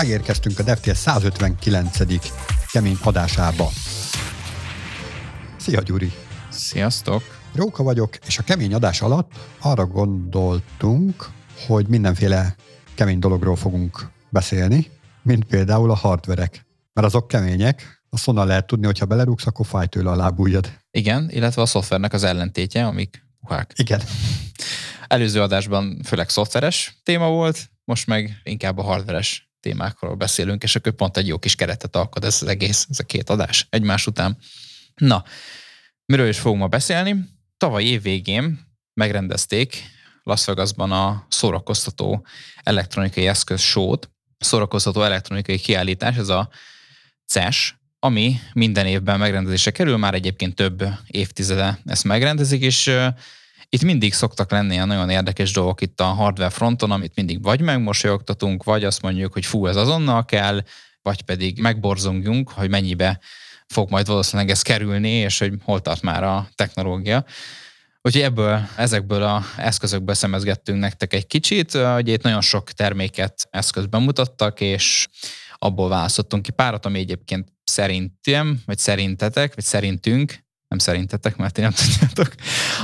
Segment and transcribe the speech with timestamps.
[0.00, 1.98] megérkeztünk a DevTS 159.
[2.72, 3.70] kemény adásába.
[5.56, 6.12] Szia Gyuri!
[6.48, 7.22] Sziasztok!
[7.54, 11.30] Róka vagyok, és a kemény adás alatt arra gondoltunk,
[11.66, 12.54] hogy mindenféle
[12.94, 14.90] kemény dologról fogunk beszélni,
[15.22, 16.66] mint például a hardverek.
[16.92, 20.72] Mert azok kemények, azt onnan lehet tudni, hogyha belerúgsz, akkor fáj tőle a lábújad.
[20.90, 23.72] Igen, illetve a szoftvernek az ellentétje, amik puhák.
[23.76, 24.00] Igen.
[25.06, 30.92] Előző adásban főleg szoftveres téma volt, most meg inkább a hardveres témákról beszélünk, és akkor
[30.92, 34.38] pont egy jó kis keretet alkot ez az egész, ez a két adás egymás után.
[34.94, 35.24] Na,
[36.04, 37.16] miről is fogunk ma beszélni?
[37.56, 39.82] Tavaly év végén megrendezték
[40.22, 42.26] Las Vegasban a szórakoztató
[42.62, 46.50] elektronikai eszköz show-t, szórakoztató elektronikai kiállítás, ez a
[47.26, 52.90] CES, ami minden évben megrendezésre kerül, már egyébként több évtizede ezt megrendezik, és
[53.72, 57.60] itt mindig szoktak lenni a nagyon érdekes dolgok itt a hardware fronton, amit mindig vagy
[57.60, 60.60] megmosolyogtatunk, vagy azt mondjuk, hogy fú, ez azonnal kell,
[61.02, 63.20] vagy pedig megborzongjunk, hogy mennyibe
[63.66, 67.24] fog majd valószínűleg ez kerülni, és hogy hol tart már a technológia.
[68.02, 71.74] Úgyhogy ebből, ezekből a eszközökből szemezgettünk nektek egy kicsit.
[71.74, 75.08] Ugye itt nagyon sok terméket, eszköz bemutattak, és
[75.54, 80.38] abból választottunk ki párat, ami egyébként szerintem, vagy szerintetek, vagy szerintünk
[80.70, 82.34] nem szerintetek, mert ti nem tudjátok,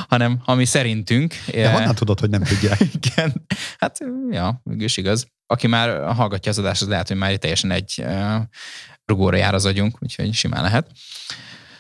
[0.09, 1.35] hanem ami szerintünk.
[1.51, 2.81] De honnan tudod, hogy nem tudják?
[3.01, 3.47] Igen,
[3.79, 3.99] hát
[4.31, 5.27] ja, mégis igaz.
[5.47, 8.05] Aki már hallgatja az adást, az lehet, hogy már teljesen egy
[9.05, 10.91] rugóra jár az agyunk, úgyhogy simán lehet.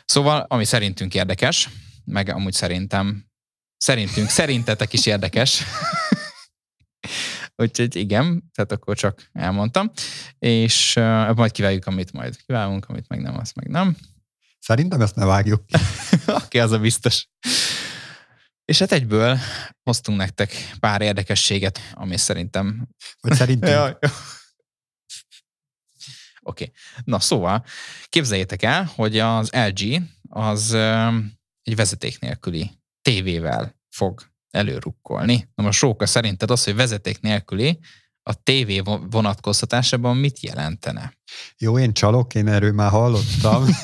[0.05, 1.69] Szóval, ami szerintünk érdekes,
[2.05, 3.25] meg amúgy szerintem,
[3.77, 5.63] szerintünk, szerintetek is érdekes,
[7.59, 9.91] Úgyhogy igen, tehát akkor csak elmondtam.
[10.39, 13.97] És uh, majd kivágjuk, amit majd kiválunk, amit meg nem, azt meg nem.
[14.67, 15.65] Szerintem ezt ne vágjuk.
[16.45, 17.29] Oké, az a biztos.
[18.65, 19.39] És hát egyből
[19.83, 22.89] hoztunk nektek pár érdekességet, ami szerintem...
[23.21, 23.71] Vagy szerintem.
[23.71, 24.11] ja, Oké.
[26.43, 26.73] Okay.
[27.05, 27.65] Na szóval,
[28.09, 30.75] képzeljétek el, hogy az LG az
[31.63, 32.71] egy vezeték nélküli
[33.03, 35.49] tévével fog előrukkolni.
[35.55, 37.79] Na most Róka szerinted az, hogy vezeték nélküli
[38.23, 41.19] a tévé vonatkoztatásában mit jelentene?
[41.59, 43.65] Jó, én csalok, én erről már hallottam.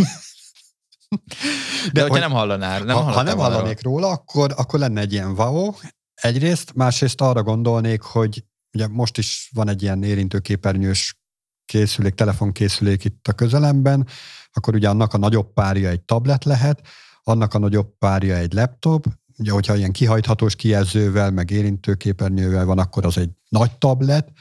[1.13, 5.01] De, De hogyha hogy, nem hallanál, nem ha, ha nem hallanék róla, akkor, akkor lenne
[5.01, 5.73] egy ilyen wow.
[6.15, 11.21] Egyrészt, másrészt arra gondolnék, hogy ugye most is van egy ilyen érintőképernyős
[11.65, 14.07] készülék, telefonkészülék itt a közelemben,
[14.53, 16.81] akkor ugye annak a nagyobb párja egy tablet lehet,
[17.23, 19.07] annak a nagyobb párja egy laptop,
[19.39, 24.33] ugye hogyha ilyen kihajthatós kijelzővel, meg érintőképernyővel van, akkor az egy nagy tablet,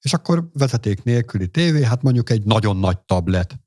[0.00, 3.58] és akkor vezeték nélküli tévé, hát mondjuk egy nagyon nagy tablet.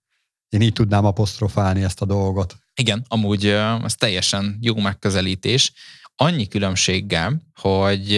[0.50, 2.56] Én így tudnám apostrofálni ezt a dolgot.
[2.76, 3.46] Igen, amúgy
[3.84, 5.74] ez teljesen jó megközelítés.
[6.16, 8.18] Annyi különbséggel, hogy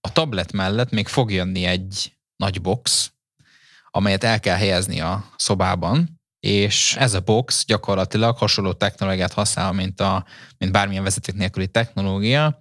[0.00, 3.12] a tablet mellett még fog jönni egy nagy box,
[3.90, 10.00] amelyet el kell helyezni a szobában, és ez a box gyakorlatilag hasonló technológiát használ, mint,
[10.00, 10.24] a,
[10.58, 12.60] mint bármilyen vezeték nélküli technológia.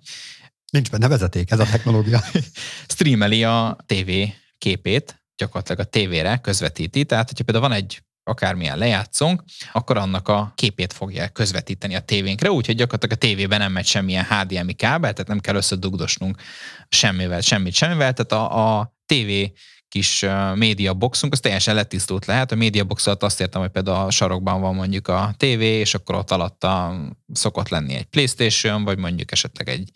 [0.72, 2.22] Nincs benne vezeték, ez a technológia.
[2.94, 4.12] Streameli a TV
[4.58, 10.52] képét, gyakorlatilag a tévére közvetíti, tehát hogyha például van egy akármilyen lejátszónk, akkor annak a
[10.56, 15.28] képét fogja közvetíteni a tévénkre, úgyhogy gyakorlatilag a tévében nem megy semmilyen HDMI kábel, tehát
[15.28, 16.42] nem kell összedugdosnunk
[16.90, 19.54] semmivel, semmit semmivel, tehát a, a tévé
[19.90, 20.26] kis
[20.56, 22.52] média boxunk, az teljesen letisztult lehet.
[22.52, 25.94] A média box alatt azt értem, hogy például a sarokban van mondjuk a tévé, és
[25.94, 26.96] akkor ott alatta
[27.34, 29.92] szokott lenni egy Playstation, vagy mondjuk esetleg egy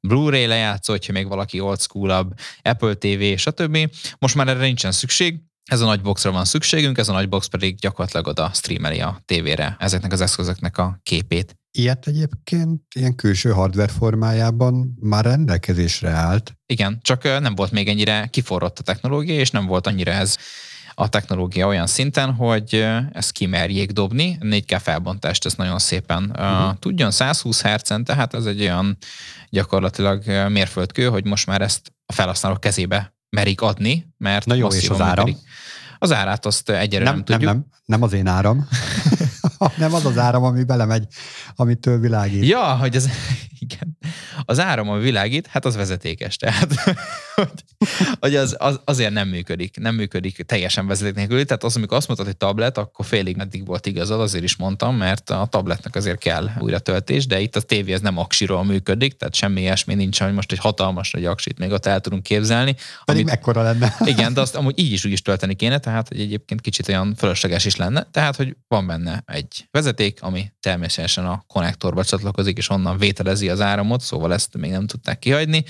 [0.00, 3.90] Blu-ray lejátszó, hogyha még valaki old school Apple TV, stb.
[4.18, 7.46] Most már erre nincsen szükség, ez a nagy boxra van szükségünk, ez a nagy box
[7.46, 11.56] pedig gyakorlatilag oda streameli a tévére ezeknek az eszközöknek a képét.
[11.70, 16.52] Ilyet egyébként ilyen külső hardware formájában már rendelkezésre állt.
[16.66, 20.36] Igen, csak nem volt még ennyire kiforrott a technológia, és nem volt annyira ez
[20.94, 26.78] a technológia olyan szinten, hogy ezt kimerjék dobni, 4K felbontást ezt nagyon szépen uh-huh.
[26.78, 28.96] tudjon, 120 Hz-en, tehát ez egy olyan
[29.50, 34.88] gyakorlatilag mérföldkő, hogy most már ezt a felhasználók kezébe merik adni, mert Na jó, és
[34.88, 35.36] az áram?
[35.98, 37.44] Az árát azt egyre nem, nem tudjuk.
[37.44, 38.68] Nem, nem, nem az én áram.
[39.76, 41.06] nem az az áram, ami belemegy,
[41.56, 42.44] amitől világít.
[42.44, 43.08] Ja, hogy ez,
[43.58, 43.98] igen.
[44.50, 46.36] Az áram, ami világít, hát az vezetékes.
[46.36, 46.74] Tehát,
[48.20, 49.78] hogy, az, az, azért nem működik.
[49.78, 51.44] Nem működik teljesen vezeték nélkül.
[51.44, 54.96] Tehát az, amikor azt mondtad, hogy tablet, akkor félig meddig volt igazad, azért is mondtam,
[54.96, 59.16] mert a tabletnek azért kell újra töltés, de itt a tévé ez nem aksiról működik,
[59.16, 62.76] tehát semmi ilyesmi nincs, hogy most egy hatalmas nagy aksit még ott el tudunk képzelni.
[63.04, 63.96] Pedig amit, mekkora lenne.
[64.12, 67.14] Igen, de azt amúgy így is úgy is tölteni kéne, tehát hogy egyébként kicsit olyan
[67.14, 68.06] fölösleges is lenne.
[68.10, 73.60] Tehát, hogy van benne egy vezeték, ami természetesen a konnektorba csatlakozik, és onnan vételezi az
[73.60, 75.64] áramot, szóval ezt még nem tudták kihagyni.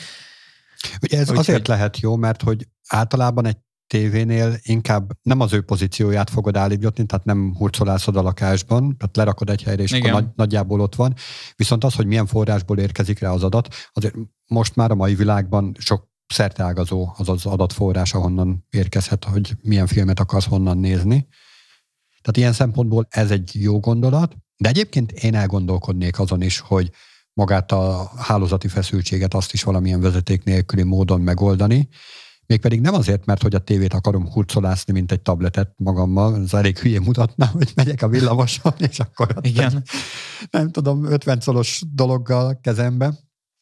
[1.03, 1.69] Ugye ez Úgy, azért hogy...
[1.69, 3.57] lehet jó, mert hogy általában egy
[3.87, 9.51] tévénél inkább nem az ő pozícióját fogod állítani, tehát nem hurcolászod a lakásban, tehát lerakod
[9.51, 10.11] egy helyre, és Igen.
[10.11, 11.15] akkor nagy, nagyjából ott van.
[11.57, 14.15] Viszont az, hogy milyen forrásból érkezik rá az adat, azért
[14.47, 20.21] most már a mai világban sok szerteágazó az az adatforrás, ahonnan érkezhet, hogy milyen filmet
[20.21, 21.27] akarsz honnan nézni.
[22.23, 26.91] Tehát ilyen szempontból ez egy jó gondolat, de egyébként én elgondolkodnék azon is, hogy
[27.39, 31.89] magát a hálózati feszültséget azt is valamilyen vezeték nélküli módon megoldani,
[32.47, 36.79] Mégpedig nem azért, mert hogy a tévét akarom hurcolászni, mint egy tabletet magammal, ez elég
[36.79, 39.77] hülye mutatna, hogy megyek a villamoson, és akkor Igen.
[39.77, 39.83] Egy,
[40.51, 43.07] nem tudom, 50 szolos dologgal kezembe.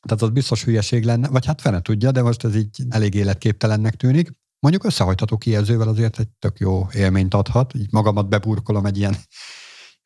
[0.07, 3.95] Tehát az biztos hülyeség lenne, vagy hát fene tudja, de most ez így elég életképtelennek
[3.95, 4.31] tűnik.
[4.59, 9.17] Mondjuk összehajtható kijelzővel azért egy tök jó élményt adhat, így magamat beburkolom egy ilyen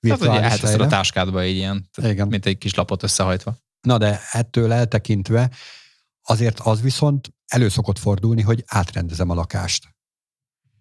[0.01, 2.29] virtuális Tehát, a táskádba egy ilyen, Igen.
[2.29, 3.57] mint egy kis lapot összehajtva.
[3.81, 5.51] Na de ettől eltekintve
[6.23, 9.89] azért az viszont elő szokott fordulni, hogy átrendezem a lakást.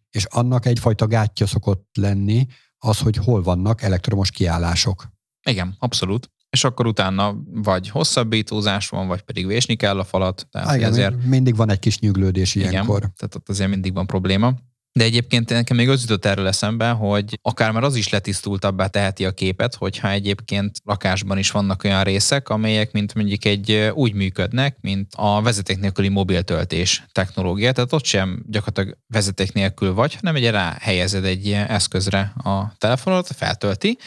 [0.10, 5.10] És annak egyfajta gátja szokott lenni az, hogy hol vannak elektromos kiállások.
[5.44, 6.32] Igen, abszolút.
[6.50, 10.48] És akkor utána vagy hosszabbítózás van, vagy pedig vésni kell a falat.
[10.52, 11.24] Tehát Igen, ezért...
[11.24, 12.98] mindig van egy kis nyüglődés ilyenkor.
[12.98, 14.54] Igen, tehát ott azért mindig van probléma.
[15.00, 19.26] De egyébként nekem még az jutott erről eszembe, hogy akár már az is letisztultabbá teheti
[19.26, 24.78] a képet, hogyha egyébként lakásban is vannak olyan részek, amelyek mint mondjuk egy úgy működnek,
[24.82, 27.72] mint a vezeték nélküli mobiltöltés technológia.
[27.72, 33.28] Tehát ott sem gyakorlatilag vezeték nélkül vagy, hanem egy rá helyezed egy eszközre a telefonot,
[33.36, 33.98] feltölti,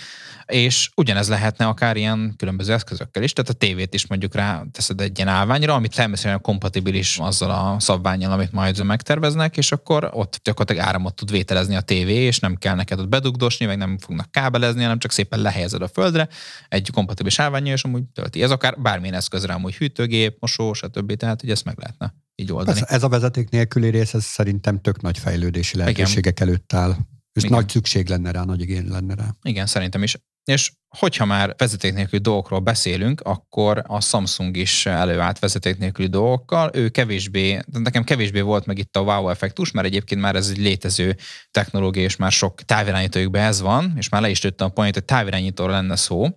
[0.53, 5.01] és ugyanez lehetne akár ilyen különböző eszközökkel is, tehát a tévét is mondjuk rá teszed
[5.01, 10.41] egy ilyen állványra, amit természetesen kompatibilis azzal a szabványjal, amit majd megterveznek, és akkor ott
[10.43, 14.31] gyakorlatilag áramot tud vételezni a tévé, és nem kell neked ott bedugdosni, meg nem fognak
[14.31, 16.29] kábelezni, hanem csak szépen lehelyezed a földre
[16.69, 18.43] egy kompatibilis állványjal, és amúgy tölti.
[18.43, 21.17] Ez akár bármilyen eszközre, amúgy hűtőgép, mosó, stb.
[21.17, 22.81] Tehát, hogy ezt meg lehetne így oldani.
[22.81, 26.49] Ez, ez a vezeték nélküli rész, ez szerintem tök nagy fejlődési lehetőségek Igen.
[26.49, 26.97] előtt áll.
[27.33, 27.57] És Igen.
[27.57, 29.35] nagy szükség lenne rá, nagy igény lenne rá.
[29.43, 30.17] Igen, szerintem is.
[30.45, 36.71] És hogyha már vezeték nélküli dolgokról beszélünk, akkor a Samsung is előállt vezeték nélküli dolgokkal.
[36.75, 40.59] Ő kevésbé, nekem kevésbé volt meg itt a wow effektus, mert egyébként már ez egy
[40.59, 41.17] létező
[41.51, 45.05] technológia, és már sok távirányítójukban ez van, és már le is tőttem a point, hogy
[45.05, 46.29] távirányítóra lenne szó,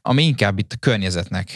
[0.00, 1.50] ami inkább itt a környezetnek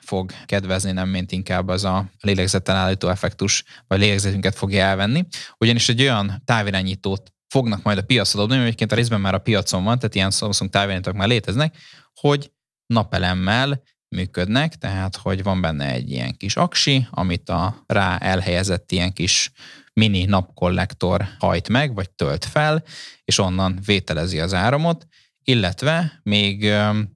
[0.00, 5.26] fog kedvezni, nem mint inkább az a lélegzeten állító effektus, vagy lélegzetünket fogja elvenni.
[5.58, 9.84] Ugyanis egy olyan távirányítót fognak majd a piacra dobni, egyébként a részben már a piacon
[9.84, 11.76] van, tehát ilyen Samsung távirányítók már léteznek,
[12.14, 12.52] hogy
[12.86, 19.12] napelemmel működnek, tehát hogy van benne egy ilyen kis aksi, amit a rá elhelyezett ilyen
[19.12, 19.50] kis
[19.92, 22.82] mini napkollektor hajt meg, vagy tölt fel,
[23.24, 25.06] és onnan vételezi az áramot,
[25.44, 26.72] illetve még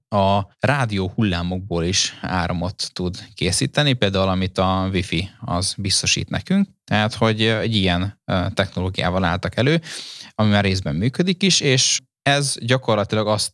[0.08, 7.14] a rádió hullámokból is áramot tud készíteni, például amit a Wi-Fi az biztosít nekünk, tehát
[7.14, 8.20] hogy egy ilyen
[8.54, 9.80] technológiával álltak elő,
[10.38, 13.52] ami már részben működik is, és ez gyakorlatilag azt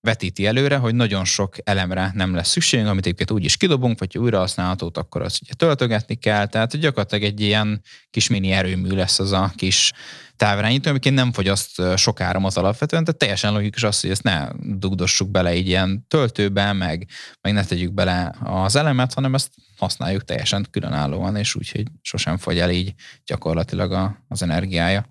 [0.00, 4.18] vetíti előre, hogy nagyon sok elemre nem lesz szükség, amit egyébként úgy is kidobunk, vagy
[4.18, 9.18] újra használhatót, akkor azt ugye töltögetni kell, tehát gyakorlatilag egy ilyen kis mini erőmű lesz
[9.18, 9.92] az a kis
[10.36, 15.30] távirányító, amiként nem fogyaszt sok áramot alapvetően, tehát teljesen logikus az, hogy ezt ne dugdossuk
[15.30, 17.08] bele így ilyen töltőbe, meg,
[17.40, 22.58] meg ne tegyük bele az elemet, hanem ezt használjuk teljesen különállóan, és úgyhogy sosem fogy
[22.58, 22.94] el így
[23.24, 25.08] gyakorlatilag az energiája.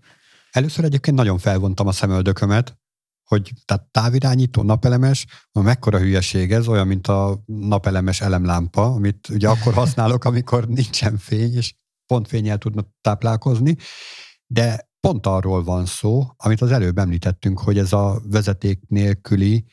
[0.58, 2.78] Először egyébként nagyon felvontam a szemöldökömet,
[3.30, 9.74] hogy tehát távirányító, napelemes, mekkora hülyeség ez, olyan, mint a napelemes elemlámpa, amit ugye akkor
[9.84, 13.76] használok, amikor nincsen fény, és pont fényel tudna táplálkozni,
[14.46, 19.66] de pont arról van szó, amit az előbb említettünk, hogy ez a vezeték nélküli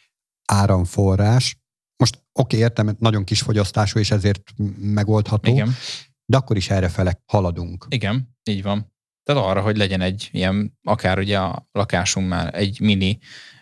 [0.45, 1.59] áramforrás,
[1.97, 5.73] most oké, okay, értem, nagyon kis fogyasztású, és ezért megoldható, Igen.
[6.25, 7.87] de akkor is erre fele haladunk.
[7.89, 8.94] Igen, így van.
[9.25, 13.19] Tehát arra, hogy legyen egy ilyen, akár ugye a lakásunk már egy mini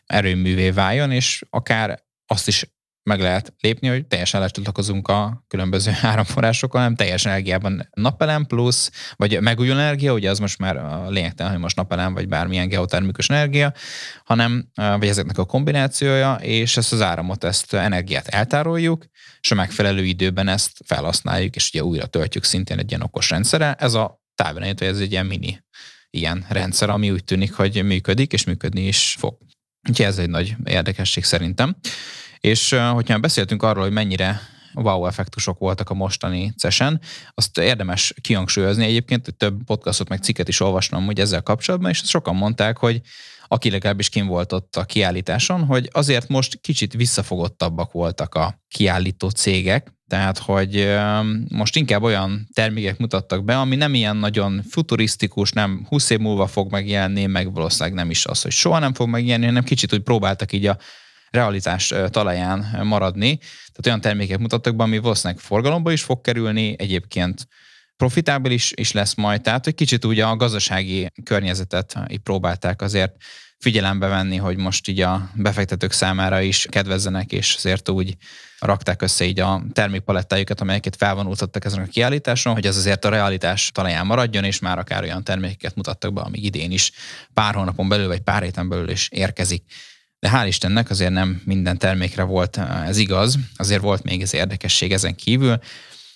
[0.06, 2.66] erőművé váljon, és akár azt is
[3.02, 9.40] meg lehet lépni, hogy teljesen lecsatlakozunk a különböző áramforrásokkal, hanem teljes energiában napelem plusz, vagy
[9.40, 13.72] megújuló energia, ugye az most már a lényegtelen, hogy most napelem, vagy bármilyen geotermikus energia,
[14.24, 19.04] hanem, vagy ezeknek a kombinációja, és ezt az áramot, ezt energiát eltároljuk,
[19.40, 23.74] és a megfelelő időben ezt felhasználjuk, és ugye újra töltjük szintén egy ilyen okos rendszere.
[23.74, 25.60] Ez a távirányító, ez egy ilyen mini
[26.10, 29.38] ilyen rendszer, ami úgy tűnik, hogy működik, és működni is fog.
[29.88, 31.76] Úgyhogy ez egy nagy érdekesség szerintem.
[32.40, 34.40] És hogyha beszéltünk arról, hogy mennyire
[34.74, 37.00] wow effektusok voltak a mostani cesen,
[37.34, 38.84] azt érdemes kihangsúlyozni.
[38.84, 43.00] Egyébként hogy több podcastot meg cikket is olvasnom hogy ezzel kapcsolatban, és sokan mondták, hogy
[43.46, 49.28] aki legalábbis kim volt ott a kiállításon, hogy azért most kicsit visszafogottabbak voltak a kiállító
[49.28, 50.96] cégek, Tehát, hogy
[51.48, 56.46] most inkább olyan termékek mutattak be, ami nem ilyen nagyon futurisztikus, nem 20 év múlva
[56.46, 60.00] fog megjelenni, meg valószínűleg nem is az, hogy soha nem fog megjelenni, hanem kicsit úgy
[60.00, 60.78] próbáltak így a
[61.30, 63.36] realitás talaján maradni.
[63.38, 67.46] Tehát olyan termékek mutattak be, ami valószínűleg forgalomba is fog kerülni, egyébként
[67.96, 73.12] profitábilis is lesz majd, tehát hogy kicsit ugye a gazdasági környezetet így próbálták azért
[73.62, 78.16] figyelembe venni, hogy most így a befektetők számára is kedvezzenek, és azért úgy
[78.58, 83.70] rakták össze így a termékpalettájukat, amelyeket felvonultattak ezen a kiállításon, hogy ez azért a realitás
[83.74, 86.92] talaján maradjon, és már akár olyan termékeket mutattak be, amíg idén is
[87.34, 89.64] pár hónapon belül, vagy pár héten belül is érkezik.
[90.18, 94.92] De hál' Istennek azért nem minden termékre volt ez igaz, azért volt még ez érdekesség
[94.92, 95.58] ezen kívül.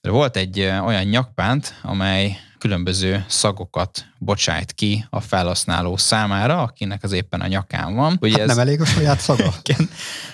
[0.01, 7.13] De volt egy olyan nyakpánt, amely különböző szagokat bocsájt ki a felhasználó számára, akinek az
[7.13, 8.17] éppen a nyakán van.
[8.21, 8.49] Ugye hát ez...
[8.49, 9.55] nem elég a saját szaga?
[9.63, 9.89] Igen.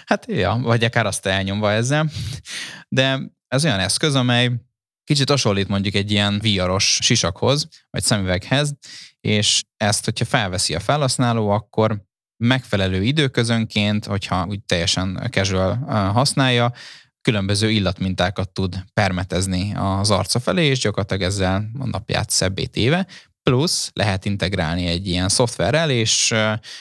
[0.05, 2.11] Hát ja, vagy akár azt elnyomva ezzel.
[2.89, 4.51] De ez olyan eszköz, amely
[5.05, 8.75] kicsit hasonlít mondjuk egy ilyen viaros sisakhoz, vagy szemüveghez,
[9.21, 12.03] és ezt, hogyha felveszi a felhasználó, akkor
[12.37, 15.77] megfelelő időközönként, hogyha úgy teljesen casual
[16.13, 16.73] használja,
[17.23, 23.07] különböző illatmintákat tud permetezni az arca felé, és gyakorlatilag ezzel a napját szebbé téve,
[23.43, 26.35] plusz lehet integrálni egy ilyen szoftverrel, és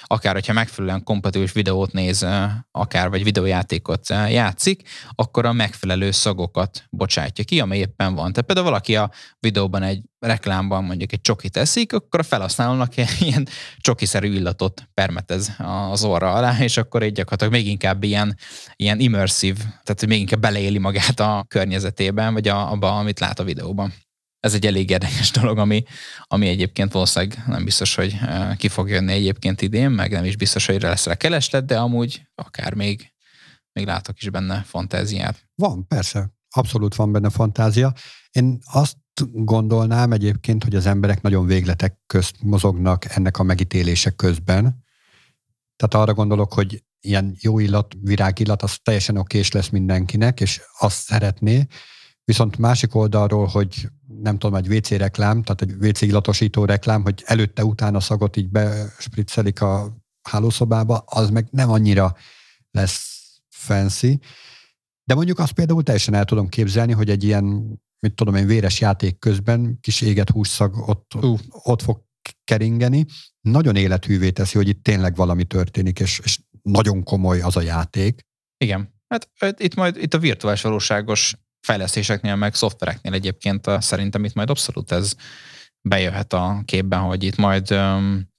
[0.03, 2.25] akár, hogyha megfelelően kompatibilis videót néz,
[2.71, 4.81] akár vagy videójátékot játszik,
[5.15, 8.31] akkor a megfelelő szagokat bocsátja ki, amely éppen van.
[8.31, 13.47] Tehát például valaki a videóban egy reklámban mondjuk egy csokit eszik, akkor a felhasználónak ilyen
[13.77, 15.51] csokiszerű illatot permetez
[15.91, 18.37] az orra alá, és akkor egy gyakorlatilag még inkább ilyen,
[18.75, 23.43] ilyen immersive, tehát még inkább beleéli magát a környezetében, vagy a, abba, amit lát a
[23.43, 23.93] videóban
[24.41, 25.83] ez egy elég érdekes dolog, ami,
[26.27, 30.35] ami egyébként valószínűleg nem biztos, hogy eh, ki fog jönni egyébként idén, meg nem is
[30.35, 33.13] biztos, hogy lesz rá kereslet, de amúgy akár még,
[33.73, 35.47] még látok is benne fantáziát.
[35.55, 36.29] Van, persze.
[36.49, 37.93] Abszolút van benne fantázia.
[38.31, 38.97] Én azt
[39.31, 44.83] gondolnám egyébként, hogy az emberek nagyon végletek közt mozognak ennek a megítélések közben.
[45.75, 51.03] Tehát arra gondolok, hogy ilyen jó illat, virágillat, az teljesen okés lesz mindenkinek, és azt
[51.03, 51.67] szeretné,
[52.23, 53.89] Viszont másik oldalról, hogy
[54.21, 59.61] nem tudom, egy WC reklám, tehát egy WC illatosító reklám, hogy előtte-utána szagot így bespriccelik
[59.61, 62.15] a hálószobába, az meg nem annyira
[62.71, 64.19] lesz fancy.
[65.03, 67.45] De mondjuk azt például teljesen el tudom képzelni, hogy egy ilyen,
[67.99, 71.39] mit tudom én, véres játék közben kis éget hússzag ott, uh.
[71.49, 72.03] ott fog
[72.43, 73.05] keringeni.
[73.41, 78.21] Nagyon élethűvé teszi, hogy itt tényleg valami történik, és, és nagyon komoly az a játék.
[78.57, 78.93] Igen.
[79.07, 84.91] Hát itt majd itt a virtuális valóságos fejlesztéseknél, meg szoftvereknél egyébként szerintem itt majd abszolút
[84.91, 85.13] ez
[85.81, 87.75] bejöhet a képben, hogy itt majd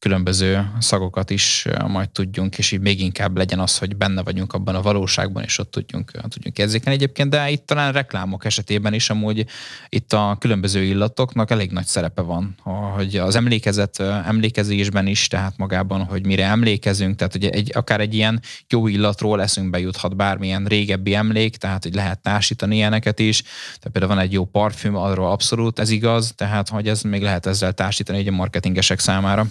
[0.02, 4.74] különböző szagokat is majd tudjunk, és így még inkább legyen az, hogy benne vagyunk abban
[4.74, 9.46] a valóságban, és ott tudjunk, tudjunk érzékelni egyébként, de itt talán reklámok esetében is amúgy
[9.88, 12.54] itt a különböző illatoknak elég nagy szerepe van,
[12.94, 18.14] hogy az emlékezet emlékezésben is, tehát magában, hogy mire emlékezünk, tehát hogy egy, akár egy
[18.14, 23.90] ilyen jó illatról eszünkbe juthat bármilyen régebbi emlék, tehát hogy lehet társítani ilyeneket is, tehát
[23.92, 27.72] például van egy jó parfüm, arról abszolút ez igaz, tehát hogy ez még lehet ezzel
[27.72, 29.46] társítani egy a marketingesek számára.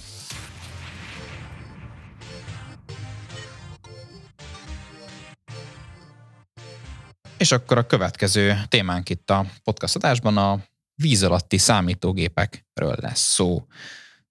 [7.41, 10.59] És akkor a következő témánk itt a podcast adásban a
[10.95, 13.65] víz alatti számítógépekről lesz szó.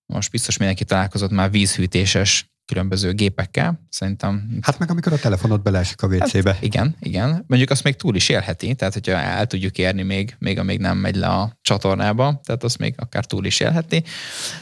[0.07, 4.59] Most biztos mindenki találkozott már vízhűtéses különböző gépekkel, szerintem.
[4.61, 6.53] Hát meg amikor a telefonod beleesik a WC-be.
[6.53, 7.45] Hát igen, igen.
[7.47, 10.99] Mondjuk azt még túl is élheti, tehát hogyha el tudjuk érni még, még amíg nem
[10.99, 14.05] megy le a csatornába, tehát azt még akár túl is élheti.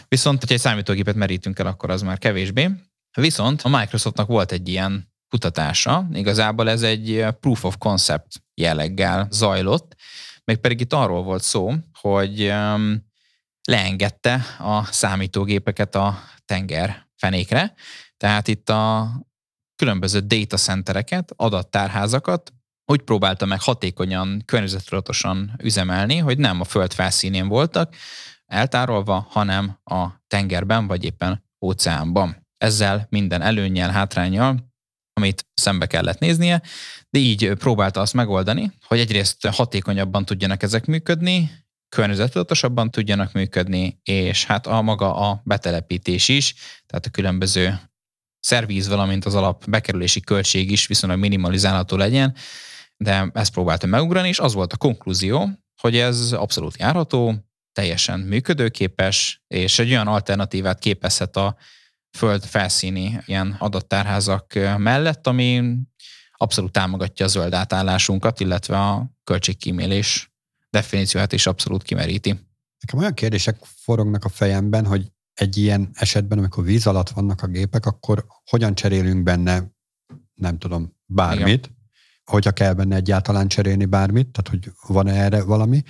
[0.08, 2.70] Viszont, hogyha egy számítógépet merítünk el, akkor az már kevésbé.
[3.16, 9.94] Viszont a Microsoftnak volt egy ilyen kutatása, igazából ez egy proof of concept jelleggel zajlott,
[10.44, 12.54] meg pedig itt arról volt szó, hogy
[13.62, 17.74] leengedte a számítógépeket a tenger fenékre,
[18.16, 19.10] tehát itt a
[19.76, 22.52] különböző data centereket, adattárházakat
[22.92, 27.94] úgy próbálta meg hatékonyan, környezetudatosan üzemelni, hogy nem a föld felszínén voltak
[28.46, 32.46] eltárolva, hanem a tengerben, vagy éppen óceánban.
[32.58, 34.67] Ezzel minden előnnyel, hátrányjal
[35.18, 36.62] amit szembe kellett néznie,
[37.10, 41.50] de így próbálta azt megoldani, hogy egyrészt hatékonyabban tudjanak ezek működni,
[41.88, 46.54] környezetudatosabban tudjanak működni, és hát a maga a betelepítés is,
[46.86, 47.80] tehát a különböző
[48.40, 52.34] szervíz, valamint az alap bekerülési költség is viszonylag minimalizálható legyen,
[52.96, 57.34] de ezt próbáltam megugrani, és az volt a konklúzió, hogy ez abszolút járható,
[57.72, 61.56] teljesen működőképes, és egy olyan alternatívát képezhet a
[62.16, 65.74] föld felszíni ilyen adattárházak mellett, ami
[66.32, 70.32] abszolút támogatja a zöld átállásunkat, illetve a költségkímélés
[70.70, 72.30] definícióját is abszolút kimeríti.
[72.80, 77.46] Nekem olyan kérdések forognak a fejemben, hogy egy ilyen esetben, amikor víz alatt vannak a
[77.46, 79.70] gépek, akkor hogyan cserélünk benne,
[80.34, 81.76] nem tudom, bármit, Igen.
[82.24, 85.82] hogyha kell benne egyáltalán cserélni bármit, tehát hogy van-e erre valami.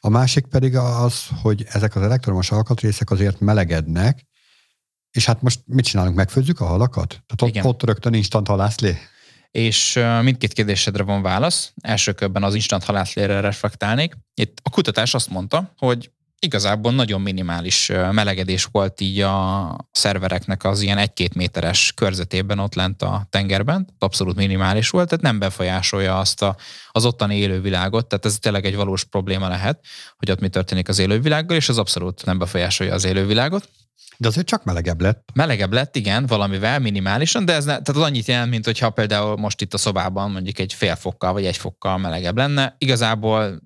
[0.00, 4.26] A másik pedig az, hogy ezek az elektromos alkatrészek azért melegednek,
[5.12, 7.22] és hát most mit csinálunk, megfőzzük a halakat?
[7.26, 8.96] Tehát ott, ott rögtön instant halászlé?
[9.50, 11.72] És mindkét kérdésedre van válasz.
[11.80, 14.14] Első körben az instant halászlére reflektálnék.
[14.34, 20.80] Itt a kutatás azt mondta, hogy igazából nagyon minimális melegedés volt így a szervereknek az
[20.80, 26.42] ilyen egy-két méteres körzetében ott lent a tengerben, abszolút minimális volt, tehát nem befolyásolja azt
[26.42, 26.56] a,
[26.90, 29.84] az ottani élővilágot, tehát ez tényleg egy valós probléma lehet,
[30.16, 33.68] hogy ott mi történik az élővilággal, és az abszolút nem befolyásolja az élővilágot.
[34.22, 35.28] De azért csak melegebb lett.
[35.34, 39.36] Melegebb lett, igen, valamivel, minimálisan, de ez ne, tehát az annyit jelent, mint hogyha például
[39.36, 42.74] most itt a szobában mondjuk egy fél fokkal vagy egy fokkal melegebb lenne.
[42.78, 43.62] Igazából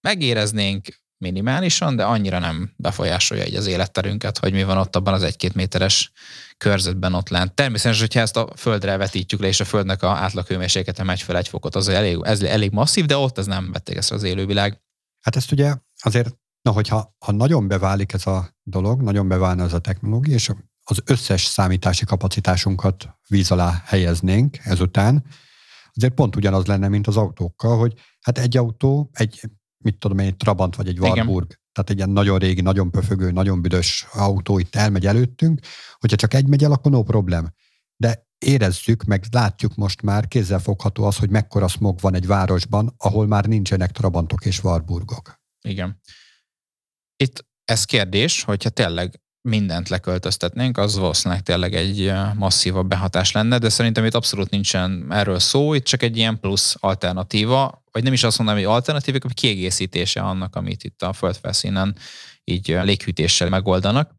[0.00, 5.22] megéreznénk minimálisan, de annyira nem befolyásolja így az életterünket, hogy mi van ott abban az
[5.22, 6.12] egy-két méteres
[6.56, 7.54] körzetben ott lent.
[7.54, 11.48] Természetesen, hogyha ezt a földre vetítjük le, és a földnek a átlaghőmérséklete megy fel egy
[11.48, 14.80] fokot, az elég, ez elég masszív, de ott ez nem vették ezt az élővilág.
[15.20, 19.72] Hát ezt ugye azért Na, hogyha ha nagyon beválik ez a dolog, nagyon beválna ez
[19.72, 20.50] a technológia, és
[20.84, 25.24] az összes számítási kapacitásunkat víz alá helyeznénk ezután,
[25.94, 29.40] azért pont ugyanaz lenne, mint az autókkal, hogy hát egy autó, egy,
[29.76, 31.60] mit tudom egy Trabant vagy egy Warburg, Igen.
[31.72, 35.60] tehát egy ilyen nagyon régi, nagyon pöfögő, nagyon büdös autó itt elmegy előttünk,
[35.98, 37.54] hogyha csak egy megy el, akkor no problem.
[37.96, 43.26] De érezzük, meg látjuk most már, kézzelfogható az, hogy mekkora smog van egy városban, ahol
[43.26, 45.40] már nincsenek Trabantok és Warburgok.
[45.60, 46.00] Igen.
[47.22, 53.68] Itt ez kérdés, hogyha tényleg mindent leköltöztetnénk, az valószínűleg tényleg egy masszívabb behatás lenne, de
[53.68, 58.22] szerintem itt abszolút nincsen erről szó, itt csak egy ilyen plusz alternatíva, vagy nem is
[58.22, 61.96] azt mondom, hogy alternatíva, hanem kiegészítése annak, amit itt a földfelszínen
[62.44, 64.14] így léghűtéssel megoldanak.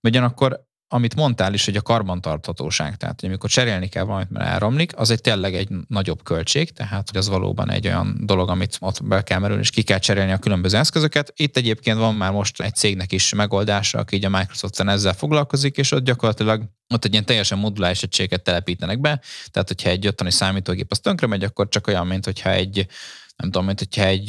[0.00, 4.96] Ugyanakkor amit mondtál is, hogy a karbantarthatóság, tehát hogy amikor cserélni kell valamit, mert elromlik,
[4.96, 9.04] az egy tényleg egy nagyobb költség, tehát hogy az valóban egy olyan dolog, amit ott
[9.04, 11.32] be kell merülni, és ki kell cserélni a különböző eszközöket.
[11.36, 15.76] Itt egyébként van már most egy cégnek is megoldása, aki így a Microsoft-en ezzel foglalkozik,
[15.76, 16.62] és ott gyakorlatilag
[16.94, 21.26] ott egy ilyen teljesen moduláris egységet telepítenek be, tehát hogyha egy ottani számítógép az tönkre
[21.26, 22.86] megy, akkor csak olyan, mint hogyha egy
[23.36, 24.28] nem tudom, mint hogyha egy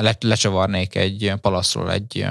[0.00, 2.26] le, lecsavarnék egy palaszról egy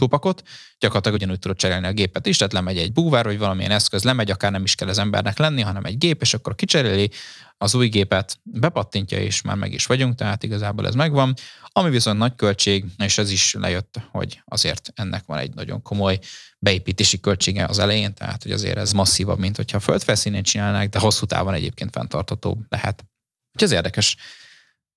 [0.00, 0.42] kupakot,
[0.78, 4.30] gyakorlatilag ugyanúgy tudod cserélni a gépet is, tehát lemegy egy búvár, vagy valamilyen eszköz lemegy,
[4.30, 7.10] akár nem is kell az embernek lenni, hanem egy gép, és akkor kicseréli
[7.58, 11.34] az új gépet, bepattintja, és már meg is vagyunk, tehát igazából ez megvan.
[11.72, 16.18] Ami viszont nagy költség, és ez is lejött, hogy azért ennek van egy nagyon komoly
[16.58, 20.98] beépítési költsége az elején, tehát hogy azért ez masszívabb, mint hogyha a földfelszínén csinálnák, de
[20.98, 23.04] hosszú távon egyébként fenntartható lehet.
[23.52, 24.16] Úgyhogy ez érdekes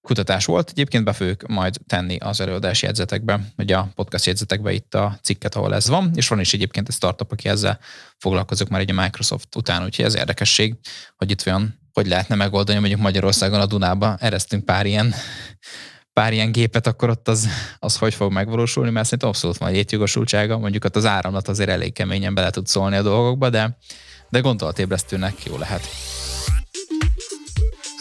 [0.04, 0.70] kutatás volt.
[0.70, 5.56] Egyébként be fogjuk majd tenni az előadási jegyzetekbe, vagy a podcast jegyzetekbe itt a cikket,
[5.56, 7.80] ahol ez van, és van is egyébként egy startup, aki ezzel
[8.18, 10.76] foglalkozik már egy a Microsoft után, úgyhogy ez érdekesség,
[11.16, 15.13] hogy itt olyan, hogy lehetne megoldani, mondjuk Magyarországon a Dunába eresztünk pár ilyen
[16.13, 17.48] pár ilyen gépet, akkor ott az,
[17.80, 21.94] az hogy fog megvalósulni, mert szerintem abszolút van létjogosultsága, mondjuk ott az áramlat azért elég
[21.94, 23.78] keményen bele tud szólni a dolgokba, de,
[24.30, 25.82] de gondolatébresztőnek jó lehet.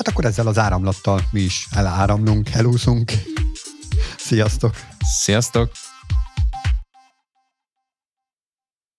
[0.02, 3.12] Hát akkor ezzel az áramlattal mi is eláramlunk, elúszunk.
[4.16, 4.74] Sziasztok!
[5.00, 5.70] Sziasztok!